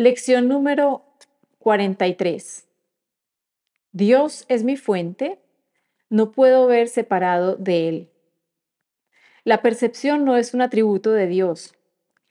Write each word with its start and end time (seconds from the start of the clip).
Lección 0.00 0.48
número 0.48 1.04
43. 1.58 2.66
Dios 3.92 4.46
es 4.48 4.64
mi 4.64 4.78
fuente, 4.78 5.38
no 6.08 6.32
puedo 6.32 6.66
ver 6.66 6.88
separado 6.88 7.56
de 7.56 7.86
Él. 7.86 8.10
La 9.44 9.60
percepción 9.60 10.24
no 10.24 10.38
es 10.38 10.54
un 10.54 10.62
atributo 10.62 11.12
de 11.12 11.26
Dios. 11.26 11.74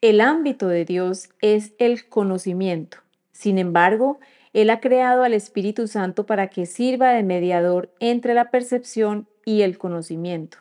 El 0.02 0.20
ámbito 0.20 0.68
de 0.68 0.84
Dios 0.84 1.30
es 1.42 1.74
el 1.78 2.10
conocimiento. 2.10 3.04
Sin 3.34 3.60
embargo, 3.60 4.20
Él 4.54 4.72
ha 4.72 4.80
creado 4.80 5.22
al 5.22 5.36
Espíritu 5.36 5.88
Santo 5.88 6.26
para 6.26 6.48
que 6.48 6.66
sirva 6.66 7.12
de 7.12 7.22
mediador 7.22 7.94
entre 8.00 8.34
la 8.34 8.50
percepción 8.50 9.28
y 9.46 9.62
el 9.62 9.78
conocimiento. 9.78 10.58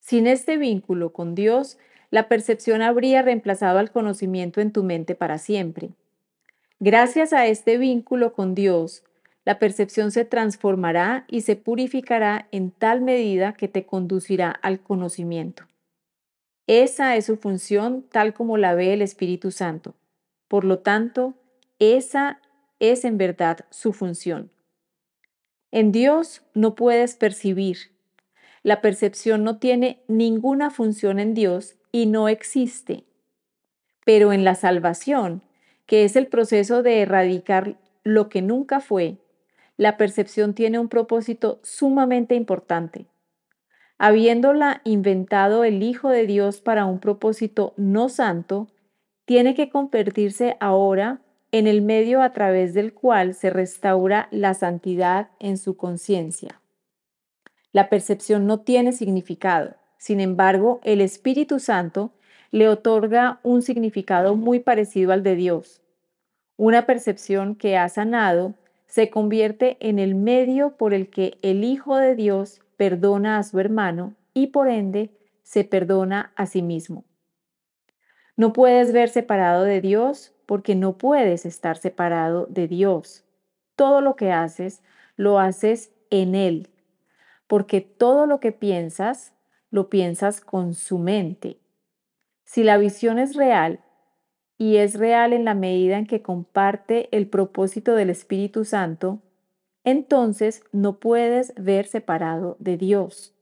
Sin 0.00 0.26
este 0.26 0.56
vínculo 0.56 1.12
con 1.12 1.34
Dios, 1.34 1.76
la 2.08 2.26
percepción 2.26 2.80
habría 2.80 3.20
reemplazado 3.20 3.78
al 3.78 3.90
conocimiento 3.90 4.62
en 4.62 4.72
tu 4.72 4.82
mente 4.82 5.14
para 5.14 5.36
siempre. 5.36 5.90
Gracias 6.78 7.32
a 7.32 7.46
este 7.46 7.78
vínculo 7.78 8.34
con 8.34 8.54
Dios, 8.54 9.02
la 9.46 9.58
percepción 9.58 10.10
se 10.10 10.26
transformará 10.26 11.24
y 11.28 11.40
se 11.40 11.56
purificará 11.56 12.48
en 12.52 12.70
tal 12.70 13.00
medida 13.00 13.54
que 13.54 13.66
te 13.66 13.86
conducirá 13.86 14.50
al 14.50 14.80
conocimiento. 14.80 15.62
Esa 16.66 17.16
es 17.16 17.26
su 17.26 17.36
función 17.38 18.04
tal 18.10 18.34
como 18.34 18.58
la 18.58 18.74
ve 18.74 18.92
el 18.92 19.00
Espíritu 19.00 19.52
Santo. 19.52 19.94
Por 20.48 20.64
lo 20.64 20.80
tanto, 20.80 21.34
esa 21.78 22.40
es 22.78 23.04
en 23.04 23.16
verdad 23.16 23.64
su 23.70 23.94
función. 23.94 24.50
En 25.70 25.92
Dios 25.92 26.42
no 26.52 26.74
puedes 26.74 27.14
percibir. 27.14 27.78
La 28.62 28.82
percepción 28.82 29.44
no 29.44 29.58
tiene 29.58 30.02
ninguna 30.08 30.70
función 30.70 31.20
en 31.20 31.32
Dios 31.32 31.76
y 31.90 32.06
no 32.06 32.28
existe. 32.28 33.04
Pero 34.04 34.32
en 34.32 34.44
la 34.44 34.56
salvación, 34.56 35.42
que 35.86 36.04
es 36.04 36.16
el 36.16 36.26
proceso 36.26 36.82
de 36.82 37.00
erradicar 37.02 37.76
lo 38.02 38.28
que 38.28 38.42
nunca 38.42 38.80
fue, 38.80 39.18
la 39.76 39.96
percepción 39.96 40.54
tiene 40.54 40.78
un 40.78 40.88
propósito 40.88 41.60
sumamente 41.62 42.34
importante. 42.34 43.06
Habiéndola 43.98 44.82
inventado 44.84 45.64
el 45.64 45.82
Hijo 45.82 46.10
de 46.10 46.26
Dios 46.26 46.60
para 46.60 46.86
un 46.86 46.98
propósito 46.98 47.72
no 47.76 48.08
santo, 48.08 48.68
tiene 49.24 49.54
que 49.54 49.70
convertirse 49.70 50.56
ahora 50.60 51.20
en 51.52 51.66
el 51.66 51.82
medio 51.82 52.22
a 52.22 52.32
través 52.32 52.74
del 52.74 52.92
cual 52.92 53.34
se 53.34 53.50
restaura 53.50 54.28
la 54.30 54.54
santidad 54.54 55.30
en 55.38 55.56
su 55.56 55.76
conciencia. 55.76 56.60
La 57.72 57.88
percepción 57.88 58.46
no 58.46 58.60
tiene 58.60 58.92
significado. 58.92 59.74
Sin 59.98 60.20
embargo, 60.20 60.80
el 60.84 61.00
Espíritu 61.00 61.58
Santo 61.58 62.12
le 62.56 62.70
otorga 62.70 63.38
un 63.42 63.60
significado 63.60 64.34
muy 64.34 64.60
parecido 64.60 65.12
al 65.12 65.22
de 65.22 65.36
Dios. 65.36 65.82
Una 66.56 66.86
percepción 66.86 67.54
que 67.54 67.76
ha 67.76 67.86
sanado 67.90 68.54
se 68.86 69.10
convierte 69.10 69.76
en 69.78 69.98
el 69.98 70.14
medio 70.14 70.70
por 70.78 70.94
el 70.94 71.10
que 71.10 71.36
el 71.42 71.64
Hijo 71.64 71.98
de 71.98 72.14
Dios 72.14 72.62
perdona 72.78 73.36
a 73.36 73.42
su 73.42 73.60
hermano 73.60 74.14
y 74.32 74.46
por 74.46 74.70
ende 74.70 75.10
se 75.42 75.64
perdona 75.64 76.32
a 76.34 76.46
sí 76.46 76.62
mismo. 76.62 77.04
No 78.36 78.54
puedes 78.54 78.90
ver 78.90 79.10
separado 79.10 79.64
de 79.64 79.82
Dios 79.82 80.32
porque 80.46 80.74
no 80.74 80.96
puedes 80.96 81.44
estar 81.44 81.76
separado 81.76 82.46
de 82.46 82.68
Dios. 82.68 83.22
Todo 83.74 84.00
lo 84.00 84.16
que 84.16 84.32
haces, 84.32 84.82
lo 85.16 85.38
haces 85.38 85.92
en 86.08 86.34
Él, 86.34 86.70
porque 87.48 87.82
todo 87.82 88.24
lo 88.24 88.40
que 88.40 88.52
piensas, 88.52 89.34
lo 89.70 89.90
piensas 89.90 90.40
con 90.40 90.72
su 90.72 90.96
mente. 90.96 91.58
Si 92.46 92.62
la 92.62 92.78
visión 92.78 93.18
es 93.18 93.34
real, 93.34 93.80
y 94.56 94.76
es 94.76 94.94
real 94.94 95.34
en 95.34 95.44
la 95.44 95.54
medida 95.54 95.98
en 95.98 96.06
que 96.06 96.22
comparte 96.22 97.08
el 97.14 97.28
propósito 97.28 97.94
del 97.94 98.08
Espíritu 98.08 98.64
Santo, 98.64 99.20
entonces 99.84 100.62
no 100.72 100.98
puedes 100.98 101.52
ver 101.56 101.86
separado 101.86 102.56
de 102.58 102.78
Dios. 102.78 103.34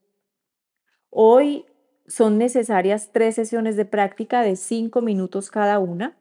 Hoy 1.11 1.67
son 2.07 2.39
necesarias 2.39 3.11
tres 3.13 3.37
sesiones 3.37 3.77
de 3.77 3.85
práctica 3.85 4.43
de 4.43 4.57
cinco 4.57 5.03
minutos 5.03 5.51
cada 5.51 5.79
una. 5.79 6.17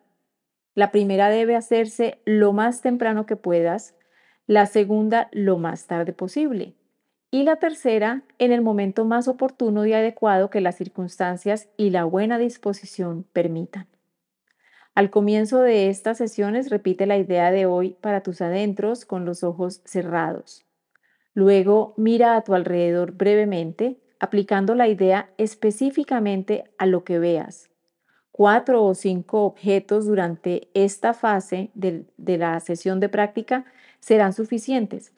La 0.75 0.91
primera 0.91 1.29
debe 1.29 1.56
hacerse 1.56 2.19
lo 2.25 2.53
más 2.53 2.81
temprano 2.81 3.25
que 3.25 3.35
puedas, 3.35 3.96
la 4.46 4.66
segunda 4.66 5.29
lo 5.31 5.58
más 5.58 5.88
tarde 5.88 6.13
posible 6.13 6.75
y 7.34 7.42
la 7.42 7.56
tercera 7.56 8.22
en 8.38 8.52
el 8.52 8.62
momento 8.62 9.06
más 9.06 9.28
oportuno 9.28 9.88
y 9.88 9.94
adecuado 9.94 10.52
que 10.52 10.62
las 10.62 10.76
circunstancias 10.76 11.68
y 11.78 11.90
la 11.90 12.04
buena 12.04 12.38
disposición 12.38 13.26
permitan. 13.34 13.88
Al 14.94 15.10
comienzo 15.10 15.60
de 15.60 15.90
estas 15.90 16.20
sesiones 16.20 16.70
repite 16.70 17.08
la 17.08 17.18
idea 17.18 17.50
de 17.50 17.66
hoy 17.66 17.98
para 18.00 18.22
tus 18.22 18.40
adentros 18.42 19.06
con 19.06 19.26
los 19.26 19.44
ojos 19.44 19.82
cerrados. 19.84 20.64
Luego 21.34 21.96
mira 21.98 22.36
a 22.36 22.44
tu 22.44 22.54
alrededor 22.54 23.14
brevemente, 23.14 24.00
aplicando 24.20 24.76
la 24.76 24.88
idea 24.88 25.32
específicamente 25.40 26.66
a 26.78 26.86
lo 26.86 27.04
que 27.04 27.18
veas. 27.18 27.72
Cuatro 28.32 28.84
o 28.84 28.94
cinco 28.94 29.46
objetos 29.46 30.06
durante 30.06 30.70
esta 30.76 31.16
fase 31.16 31.72
de, 31.74 32.06
de 32.16 32.38
la 32.38 32.60
sesión 32.60 33.00
de 33.00 33.10
práctica 33.10 33.66
serán 34.00 34.34
suficientes. 34.34 35.14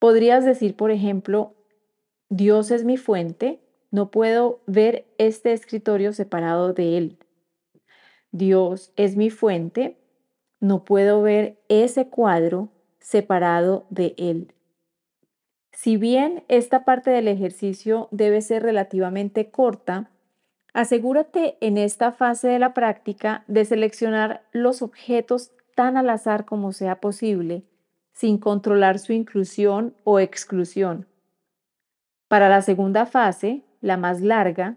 Podrías 0.00 0.44
decir, 0.44 0.74
por 0.74 0.90
ejemplo, 0.90 1.54
Dios 2.28 2.72
es 2.72 2.84
mi 2.84 2.96
fuente, 2.96 3.60
no 3.92 4.10
puedo 4.10 4.60
ver 4.66 5.06
este 5.18 5.52
escritorio 5.52 6.12
separado 6.12 6.72
de 6.72 6.98
él. 6.98 7.18
Dios 8.32 8.92
es 8.96 9.16
mi 9.16 9.30
fuente, 9.30 9.96
no 10.60 10.84
puedo 10.84 11.22
ver 11.22 11.58
ese 11.68 12.08
cuadro 12.08 12.68
separado 13.00 13.86
de 13.90 14.14
Él. 14.18 14.52
Si 15.72 15.96
bien 15.96 16.44
esta 16.48 16.84
parte 16.84 17.10
del 17.10 17.28
ejercicio 17.28 18.08
debe 18.10 18.42
ser 18.42 18.62
relativamente 18.62 19.50
corta, 19.50 20.10
asegúrate 20.74 21.56
en 21.60 21.78
esta 21.78 22.12
fase 22.12 22.48
de 22.48 22.58
la 22.58 22.74
práctica 22.74 23.44
de 23.48 23.64
seleccionar 23.64 24.42
los 24.52 24.82
objetos 24.82 25.52
tan 25.74 25.96
al 25.96 26.10
azar 26.10 26.44
como 26.44 26.72
sea 26.72 27.00
posible, 27.00 27.64
sin 28.20 28.36
controlar 28.36 28.98
su 28.98 29.14
inclusión 29.14 29.94
o 30.04 30.20
exclusión. 30.20 31.06
Para 32.28 32.50
la 32.50 32.60
segunda 32.60 33.06
fase, 33.06 33.62
la 33.80 33.96
más 33.96 34.20
larga, 34.20 34.76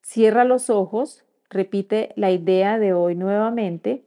cierra 0.00 0.44
los 0.44 0.70
ojos 0.70 1.24
repite 1.50 2.12
la 2.14 2.30
idea 2.30 2.78
de 2.78 2.92
hoy 2.92 3.16
nuevamente 3.16 4.04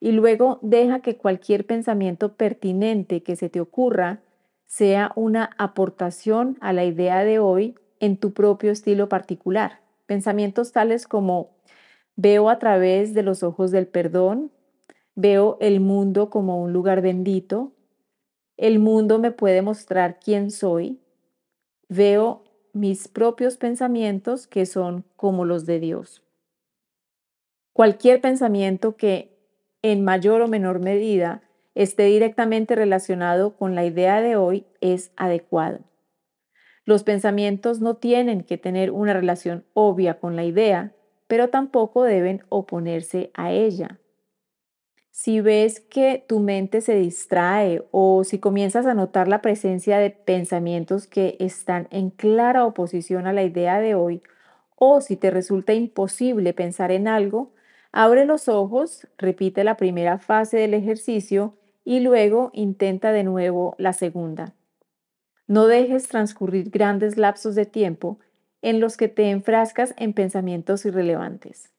y 0.00 0.12
luego 0.12 0.60
deja 0.62 1.00
que 1.00 1.18
cualquier 1.18 1.66
pensamiento 1.66 2.32
pertinente 2.32 3.22
que 3.22 3.36
se 3.36 3.50
te 3.50 3.60
ocurra 3.60 4.20
sea 4.64 5.12
una 5.14 5.50
aportación 5.58 6.56
a 6.62 6.72
la 6.72 6.86
idea 6.86 7.24
de 7.24 7.38
hoy 7.38 7.74
en 8.00 8.16
tu 8.16 8.32
propio 8.32 8.72
estilo 8.72 9.10
particular. 9.10 9.80
Pensamientos 10.06 10.72
tales 10.72 11.06
como 11.06 11.50
veo 12.16 12.48
a 12.48 12.58
través 12.58 13.12
de 13.12 13.24
los 13.24 13.42
ojos 13.42 13.70
del 13.72 13.88
perdón, 13.88 14.50
veo 15.14 15.58
el 15.60 15.80
mundo 15.80 16.30
como 16.30 16.62
un 16.62 16.72
lugar 16.72 17.02
bendito, 17.02 17.72
el 18.62 18.78
mundo 18.78 19.18
me 19.18 19.32
puede 19.32 19.60
mostrar 19.60 20.20
quién 20.20 20.52
soy, 20.52 21.00
veo 21.88 22.44
mis 22.72 23.08
propios 23.08 23.56
pensamientos 23.56 24.46
que 24.46 24.66
son 24.66 25.04
como 25.16 25.44
los 25.44 25.66
de 25.66 25.80
Dios. 25.80 26.22
Cualquier 27.72 28.20
pensamiento 28.20 28.96
que 28.96 29.36
en 29.82 30.04
mayor 30.04 30.42
o 30.42 30.46
menor 30.46 30.78
medida 30.78 31.42
esté 31.74 32.04
directamente 32.04 32.76
relacionado 32.76 33.56
con 33.56 33.74
la 33.74 33.84
idea 33.84 34.20
de 34.20 34.36
hoy 34.36 34.64
es 34.80 35.10
adecuado. 35.16 35.80
Los 36.84 37.02
pensamientos 37.02 37.80
no 37.80 37.96
tienen 37.96 38.44
que 38.44 38.58
tener 38.58 38.92
una 38.92 39.12
relación 39.12 39.64
obvia 39.74 40.20
con 40.20 40.36
la 40.36 40.44
idea, 40.44 40.94
pero 41.26 41.48
tampoco 41.48 42.04
deben 42.04 42.44
oponerse 42.48 43.32
a 43.34 43.50
ella. 43.50 43.98
Si 45.12 45.40
ves 45.40 45.78
que 45.78 46.24
tu 46.26 46.40
mente 46.40 46.80
se 46.80 46.96
distrae 46.96 47.86
o 47.92 48.24
si 48.24 48.40
comienzas 48.40 48.86
a 48.86 48.94
notar 48.94 49.28
la 49.28 49.40
presencia 49.40 49.98
de 49.98 50.10
pensamientos 50.10 51.06
que 51.06 51.36
están 51.38 51.86
en 51.92 52.10
clara 52.10 52.66
oposición 52.66 53.28
a 53.28 53.32
la 53.32 53.44
idea 53.44 53.78
de 53.78 53.94
hoy, 53.94 54.22
o 54.74 55.00
si 55.00 55.16
te 55.16 55.30
resulta 55.30 55.72
imposible 55.72 56.52
pensar 56.52 56.90
en 56.90 57.06
algo, 57.06 57.52
Abre 57.92 58.24
los 58.24 58.48
ojos, 58.48 59.06
repite 59.18 59.64
la 59.64 59.76
primera 59.76 60.18
fase 60.18 60.56
del 60.56 60.72
ejercicio 60.72 61.58
y 61.84 62.00
luego 62.00 62.50
intenta 62.54 63.12
de 63.12 63.22
nuevo 63.22 63.74
la 63.76 63.92
segunda. 63.92 64.54
No 65.46 65.66
dejes 65.66 66.08
transcurrir 66.08 66.70
grandes 66.70 67.18
lapsos 67.18 67.54
de 67.54 67.66
tiempo 67.66 68.18
en 68.62 68.80
los 68.80 68.96
que 68.96 69.08
te 69.08 69.28
enfrascas 69.28 69.94
en 69.98 70.14
pensamientos 70.14 70.86
irrelevantes. 70.86 71.70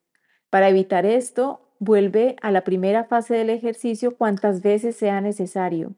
Para 0.51 0.69
evitar 0.69 1.07
esto, 1.07 1.61
vuelve 1.83 2.35
a 2.41 2.51
la 2.51 2.63
primera 2.63 3.03
fase 3.03 3.35
del 3.35 3.49
ejercicio 3.49 4.15
cuantas 4.15 4.61
veces 4.61 4.95
sea 4.95 5.21
necesario. 5.21 5.93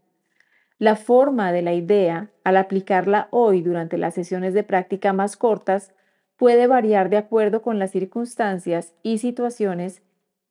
La 0.77 0.95
forma 0.95 1.51
de 1.51 1.61
la 1.61 1.73
idea, 1.73 2.31
al 2.43 2.57
aplicarla 2.57 3.27
hoy 3.31 3.61
durante 3.61 3.97
las 3.97 4.13
sesiones 4.13 4.53
de 4.53 4.63
práctica 4.63 5.13
más 5.13 5.37
cortas, 5.37 5.93
puede 6.35 6.67
variar 6.67 7.09
de 7.09 7.17
acuerdo 7.17 7.61
con 7.61 7.79
las 7.79 7.91
circunstancias 7.91 8.93
y 9.01 9.19
situaciones 9.19 10.01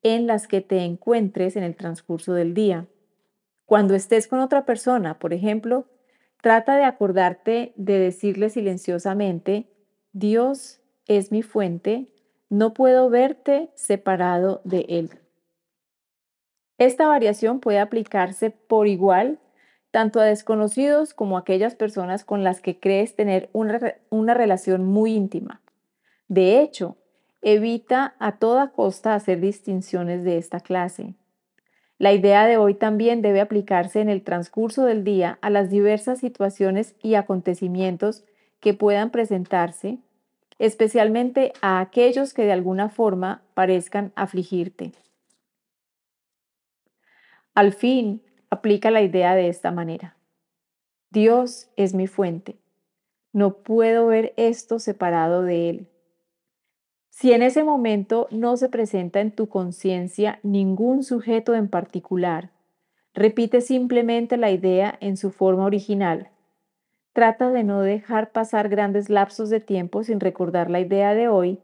en 0.02 0.26
las 0.26 0.48
que 0.48 0.60
te 0.60 0.81
encuentres 0.81 1.56
en 1.56 1.62
el 1.62 1.76
transcurso 1.76 2.32
del 2.32 2.54
día. 2.54 2.86
Cuando 3.66 3.94
estés 3.94 4.28
con 4.28 4.40
otra 4.40 4.64
persona, 4.64 5.19
por 5.19 5.32
ejemplo, 5.32 5.86
trata 6.40 6.76
de 6.76 6.84
acordarte 6.84 7.72
de 7.76 7.98
decirle 7.98 8.50
silenciosamente, 8.50 9.66
Dios 10.12 10.81
es 11.06 11.32
mi 11.32 11.42
fuente, 11.42 12.08
no 12.48 12.72
puedo 12.72 13.10
verte 13.10 13.70
separado 13.75 14.60
de 14.64 14.86
Él. 14.88 15.10
Esta 16.79 17.06
variación 17.06 17.61
puede 17.61 17.79
aplicarse 17.79 18.50
por 18.50 18.88
igual 18.88 19.38
tanto 19.91 20.19
a 20.19 20.25
desconocidos 20.25 21.15
como 21.15 21.37
a 21.37 21.41
aquellas 21.41 21.76
personas 21.76 22.25
con 22.25 22.43
las 22.43 22.61
que 22.61 22.81
crees 22.81 23.15
tener 23.15 23.49
una, 23.53 23.94
una 24.11 24.35
relación 24.35 24.85
muy 24.85 25.15
íntima. 25.15 25.61
De 26.26 26.61
hecho, 26.61 26.97
evita 27.43 28.17
a 28.19 28.38
toda 28.38 28.73
costa 28.73 29.15
hacer 29.15 29.41
distinciones 29.41 30.25
de 30.25 30.37
esta 30.37 30.59
clase. 30.59 31.15
La 31.99 32.12
idea 32.12 32.44
de 32.47 32.56
hoy 32.56 32.75
también 32.75 33.23
debe 33.23 33.41
aplicarse 33.41 34.00
en 34.00 34.09
el 34.09 34.25
transcurso 34.25 34.85
del 34.85 35.05
día 35.05 35.38
a 35.43 35.50
las 35.50 35.70
diversas 35.70 36.19
situaciones 36.19 36.97
y 37.00 37.15
acontecimientos 37.15 38.25
que 38.59 38.75
puedan 38.75 39.11
presentarse, 39.11 39.99
especialmente 40.59 41.53
a 41.61 41.79
aquellos 41.79 42.35
que 42.35 42.44
de 42.44 42.53
alguna 42.53 42.88
forma 42.88 43.43
parezcan 43.55 44.11
afligirte. 44.17 44.91
Al 47.55 47.73
fin, 47.73 48.21
aplica 48.51 48.91
la 48.91 49.03
idea 49.03 49.37
de 49.37 49.49
esta 49.49 49.71
manera. 49.71 50.17
Dios 51.11 51.71
es 51.77 51.95
mi 51.95 52.09
fuente. 52.09 52.59
No 53.33 53.59
puedo 53.59 54.09
ver 54.09 54.35
esto 54.37 54.81
separado 54.81 55.43
de 55.43 55.71
Él. 55.71 55.89
Si 57.11 57.33
en 57.33 57.43
ese 57.43 57.62
momento 57.62 58.27
no 58.33 58.56
se 58.56 58.69
presenta 58.69 59.21
en 59.21 59.31
tu 59.31 59.49
conciencia 59.49 60.41
ningún 60.43 61.05
sujeto 61.05 61.55
en 61.55 61.69
particular, 61.69 62.51
repite 63.12 63.61
simplemente 63.61 64.37
la 64.37 64.51
idea 64.51 64.99
en 65.01 65.17
su 65.17 65.31
forma 65.31 65.65
original. 65.65 66.31
Trata 67.12 67.51
de 67.53 67.62
no 67.62 67.83
dejar 67.83 68.33
pasar 68.33 68.69
grandes 68.69 69.11
lapsos 69.11 69.49
de 69.49 69.61
tiempo 69.61 70.03
sin 70.03 70.19
recordar 70.19 70.71
la 70.71 70.81
idea 70.81 71.15
de 71.15 71.29
hoy 71.29 71.61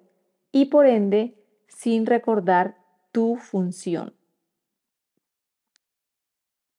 y 0.52 0.66
por 0.66 0.86
ende 0.86 1.34
sin 1.66 2.06
recordar 2.06 2.76
tu 3.10 3.34
función. 3.34 4.19